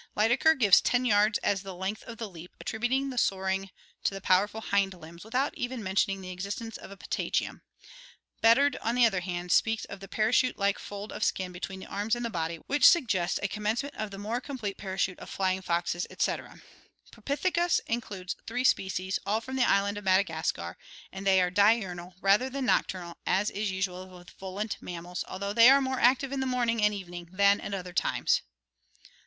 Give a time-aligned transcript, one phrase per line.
[0.17, 3.69] Lydekker gives 10 yards as the length of the leap, attributing the soaring
[4.03, 7.61] to the powerful hind limbs, without even mentioning the existence of a patagium.
[8.41, 11.85] Beddard, on the other hand, speaks of the "parachute like fold of skin between the
[11.85, 15.29] arms and the body, which suggests a commence ment of the more complete parachute of
[15.29, 16.59] flying foxes, etc."
[17.11, 20.79] Pro pithecus includes three species, all from the island of Madagascar,
[21.11, 25.69] and they are diurnal rather than nocturnal as is usual with volant mammals, although they
[25.69, 28.41] are more active in the morning and even ing than at other times.